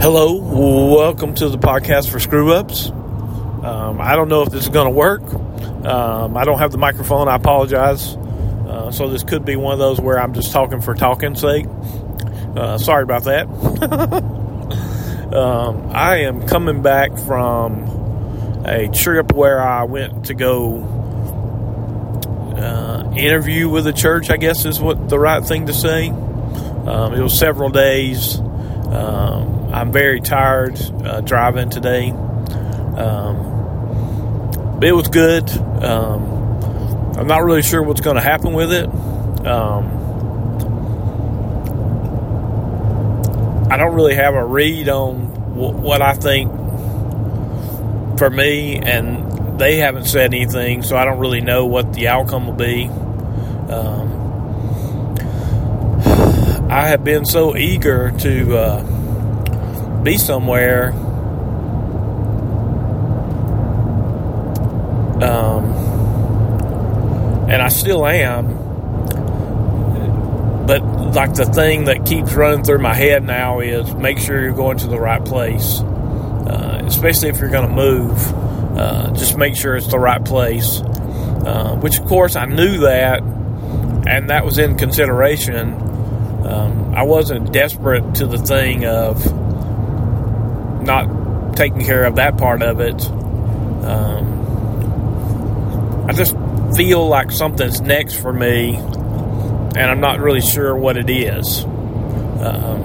[0.00, 2.88] Hello, welcome to the podcast for Screw Ups.
[2.88, 5.20] Um, I don't know if this is going to work.
[5.20, 7.28] Um, I don't have the microphone.
[7.28, 8.16] I apologize.
[8.16, 11.66] Uh, so this could be one of those where I'm just talking for talking's sake.
[12.56, 13.46] Uh, sorry about that.
[15.34, 20.78] um, I am coming back from a trip where I went to go
[22.56, 24.30] uh, interview with a church.
[24.30, 26.08] I guess is what the right thing to say.
[26.08, 28.38] Um, it was several days.
[28.38, 32.10] Um, I'm very tired uh, driving today.
[32.10, 33.36] Um,
[34.82, 35.48] it was good.
[35.82, 36.24] Um,
[37.16, 38.86] I'm not really sure what's going to happen with it.
[39.46, 39.98] Um,
[43.70, 46.50] I don't really have a read on what I think
[48.18, 52.48] for me, and they haven't said anything, so I don't really know what the outcome
[52.48, 52.86] will be.
[53.68, 54.08] Um,
[56.68, 58.56] I have been so eager to.
[58.56, 58.99] Uh,
[60.02, 60.92] be somewhere
[65.22, 65.64] um,
[67.50, 68.58] and I still am.
[70.66, 70.82] But
[71.14, 74.78] like the thing that keeps running through my head now is make sure you're going
[74.78, 75.82] to the right place
[76.50, 78.34] uh, especially if you're going to move.
[78.76, 80.80] Uh, just make sure it's the right place.
[80.80, 85.74] Uh, which of course I knew that and that was in consideration.
[86.46, 89.24] Um, I wasn't desperate to the thing of
[90.90, 93.08] not taking care of that part of it.
[93.84, 94.40] Um,
[96.08, 96.34] I just
[96.76, 101.64] feel like something's next for me, and I'm not really sure what it is.
[101.64, 102.82] Um,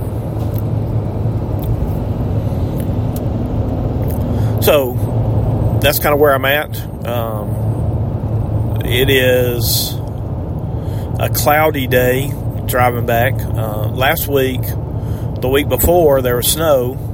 [4.62, 6.78] so that's kind of where I'm at.
[7.08, 9.94] Um, it is
[11.20, 12.32] a cloudy day
[12.68, 13.34] driving back.
[13.34, 17.05] Uh, last week, the week before, there was snow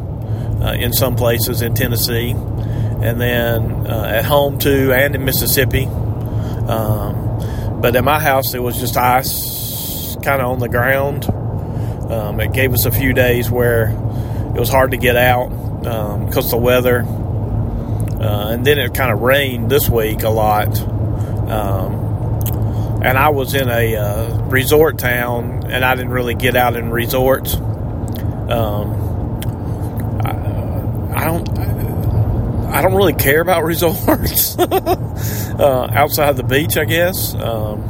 [0.61, 5.85] uh, in some places in Tennessee, and then uh, at home too, and in Mississippi.
[5.85, 11.25] Um, but at my house, it was just ice kind of on the ground.
[12.11, 15.49] Um, it gave us a few days where it was hard to get out
[15.79, 17.01] because um, the weather.
[17.01, 20.79] Uh, and then it kind of rained this week a lot.
[21.49, 26.75] Um, and I was in a uh, resort town, and I didn't really get out
[26.75, 27.55] in resorts.
[27.55, 29.01] Um,
[31.15, 31.47] I don't.
[32.71, 37.35] I don't really care about resorts uh, outside the beach, I guess.
[37.35, 37.87] Um,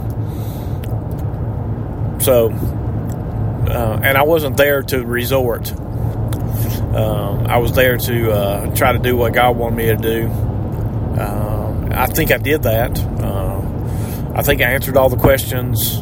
[2.20, 5.72] so, uh, and I wasn't there to resort.
[5.72, 10.28] Um, I was there to uh, try to do what God wanted me to do.
[11.22, 13.00] Um, I think I did that.
[13.00, 16.02] Uh, I think I answered all the questions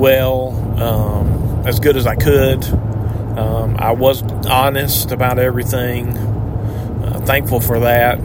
[0.00, 0.50] well,
[0.82, 2.64] um, as good as I could.
[2.64, 6.29] Um, I was honest about everything.
[7.20, 8.18] Uh, thankful for that.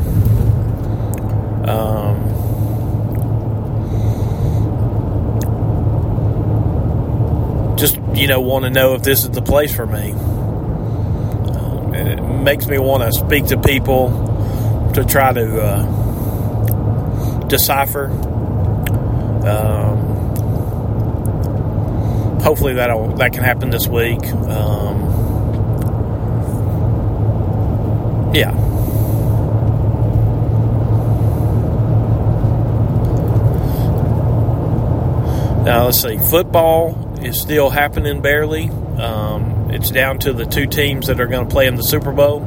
[1.68, 2.26] Um,
[7.78, 10.12] just you know, want to know if this is the place for me.
[10.12, 18.08] Um, and it makes me want to speak to people to try to uh, decipher.
[19.46, 20.06] Um,
[22.42, 24.24] hopefully that'll that can happen this week.
[24.26, 25.25] Um,
[35.66, 36.20] Now let's see.
[36.20, 38.70] Football is still happening barely.
[38.70, 42.12] Um, it's down to the two teams that are going to play in the Super
[42.12, 42.44] Bowl.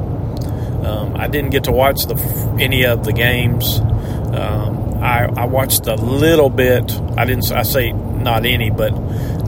[0.85, 2.15] Um, I didn't get to watch the,
[2.61, 3.79] any of the games.
[3.79, 6.91] Um, I, I, watched a little bit.
[7.17, 7.51] I didn't.
[7.51, 8.93] I say not any, but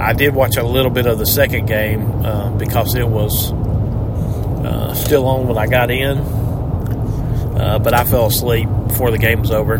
[0.01, 4.93] I did watch a little bit of the second game uh, because it was uh,
[4.95, 6.17] still on when I got in.
[6.17, 9.77] Uh, but I fell asleep before the game was over.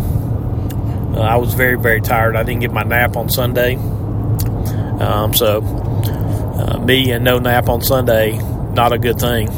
[1.14, 2.36] Uh, I was very, very tired.
[2.36, 3.76] I didn't get my nap on Sunday.
[3.76, 8.38] Um, so, uh, me and no nap on Sunday,
[8.74, 9.50] not a good thing.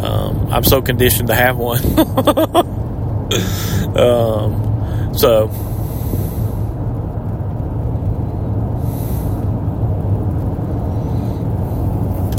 [0.00, 1.78] Um, I'm so conditioned to have one.
[3.96, 5.48] um, so,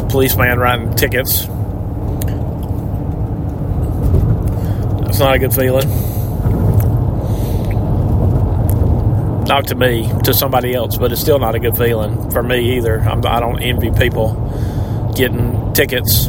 [0.09, 1.45] policeman writing tickets.
[5.06, 6.08] That's not a good feeling.
[9.49, 12.77] Not to me, to somebody else, but it's still not a good feeling for me
[12.77, 12.99] either.
[12.99, 14.35] I'm, I do not envy people
[15.15, 16.27] getting tickets.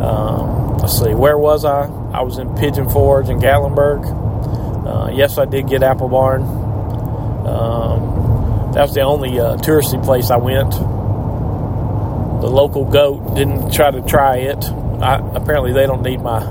[0.00, 1.86] Um, let's see, where was I?
[2.12, 4.86] I was in Pigeon Forge in Gatlinburg.
[4.86, 6.42] Uh, yes, I did get Apple Barn.
[6.42, 13.34] Um, that was the only uh, touristy place I went the local goat.
[13.34, 14.64] Didn't try to try it.
[15.02, 16.42] I, apparently, they don't need my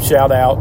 [0.00, 0.58] shout out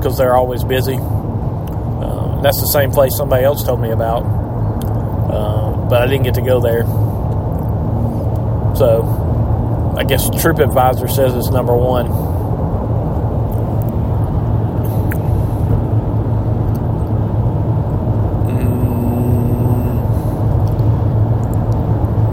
[0.00, 0.96] because they're always busy.
[0.96, 6.34] Uh, that's the same place somebody else told me about, uh, but I didn't get
[6.34, 6.84] to go there.
[8.76, 12.30] So, I guess TripAdvisor says it's number one.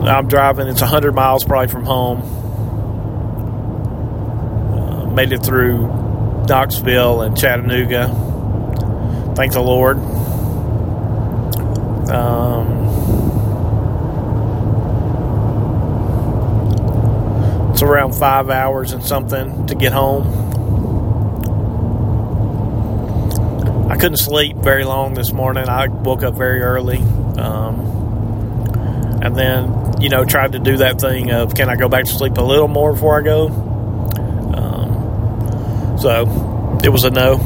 [0.07, 0.67] I'm driving.
[0.67, 2.21] It's 100 miles probably from home.
[4.73, 6.06] Uh, made it through
[6.47, 8.07] Knoxville and Chattanooga.
[9.35, 9.97] Thank the Lord.
[12.09, 12.77] Um,
[17.71, 20.45] it's around five hours and something to get home.
[23.91, 25.67] I couldn't sleep very long this morning.
[25.67, 26.97] I woke up very early.
[26.97, 27.79] Um,
[29.21, 32.11] and then you know, tried to do that thing of can I go back to
[32.11, 33.66] sleep a little more before I go?
[36.07, 37.33] So it was a no.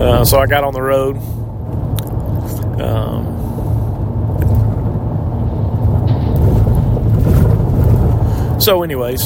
[0.00, 1.18] uh, so I got on the road.
[2.80, 3.26] Um,
[8.58, 9.20] so, anyways.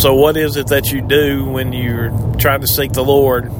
[0.00, 2.08] So, what is it that you do when you're
[2.38, 3.50] trying to seek the Lord?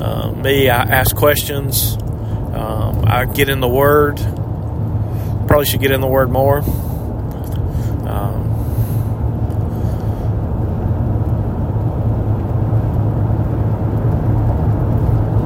[0.00, 1.98] Uh, me, I ask questions.
[2.54, 4.16] Um, I get in the Word.
[5.46, 6.62] Probably should get in the Word more.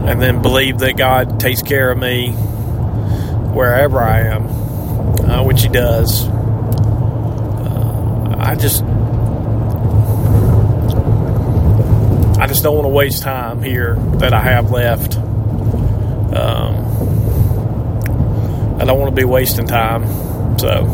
[0.08, 2.30] And then believe that God takes care of me
[3.52, 4.46] wherever I am,
[5.28, 6.26] uh, which He does.
[7.58, 8.82] Uh, I just.
[12.40, 15.16] I just don't want to waste time here that I have left.
[15.16, 16.76] Um,
[18.80, 20.06] I don't want to be wasting time.
[20.58, 20.84] So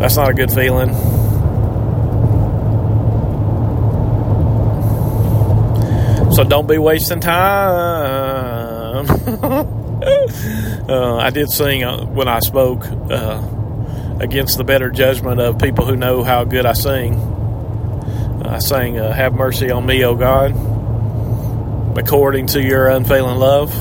[0.00, 1.15] that's not a good feeling.
[6.36, 9.06] So don't be wasting time.
[10.86, 13.42] uh, I did sing uh, when I spoke uh,
[14.20, 17.14] against the better judgment of people who know how good I sing.
[18.44, 20.50] I sang, uh, Have mercy on me, O God,
[21.98, 23.72] according to your unfailing love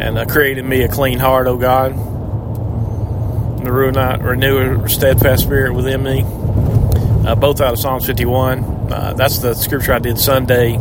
[0.00, 1.92] and uh, created me a clean heart, O God.
[1.92, 6.24] And renew a steadfast spirit within me.
[7.28, 8.64] Uh, both out of Psalms 51.
[8.90, 10.78] Uh, that's the scripture I did Sunday,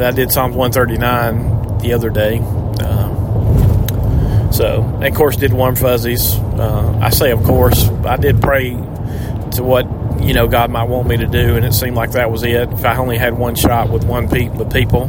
[0.00, 2.38] I did Psalms 139 the other day.
[2.38, 6.34] Um, so, and of course, did warm fuzzies.
[6.34, 9.86] Uh, I say, of course, I did pray to what
[10.20, 12.68] you know God might want me to do, and it seemed like that was it.
[12.70, 15.08] If I only had one shot with one pe- with people,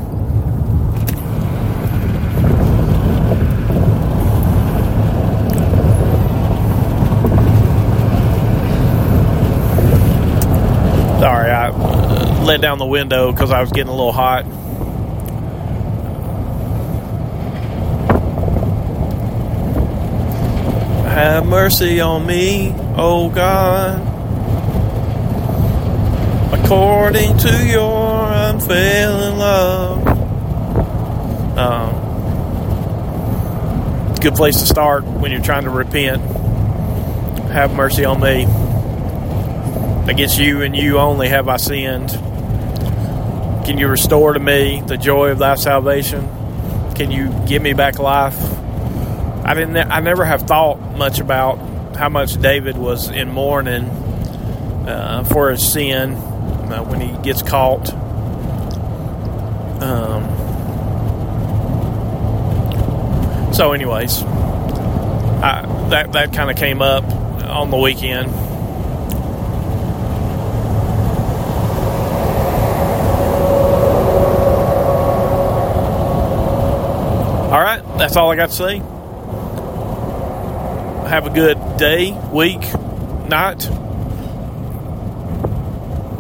[11.20, 11.70] Sorry, I
[12.44, 14.46] let down the window because I was getting a little hot.
[21.18, 23.98] Have mercy on me, oh God,
[26.54, 30.08] according to your unfailing love.
[31.58, 31.96] Um,
[34.22, 36.22] good place to start when you're trying to repent.
[37.50, 38.44] Have mercy on me.
[40.12, 42.12] Against you and you only have I sinned.
[43.66, 46.30] Can you restore to me the joy of thy salvation?
[46.94, 48.38] Can you give me back life?
[49.48, 49.78] I didn't.
[49.78, 55.66] I never have thought much about how much David was in mourning uh, for his
[55.66, 57.90] sin uh, when he gets caught.
[59.82, 60.24] Um,
[63.54, 68.30] so, anyways, I, that that kind of came up on the weekend.
[77.50, 78.82] All right, that's all I got to say.
[81.08, 82.60] Have a good day, week,
[83.30, 83.60] night.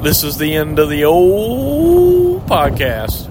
[0.01, 3.26] This is the end of the old podcast.